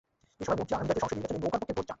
এ 0.41 0.43
সময় 0.47 0.57
মন্ত্রী 0.59 0.75
আগামী 0.77 0.87
জাতীয় 0.89 1.03
সংসদ 1.03 1.15
নির্বাচনে 1.19 1.39
নৌকার 1.43 1.59
পক্ষে 1.61 1.75
ভোট 1.77 1.83
চান। 1.85 1.89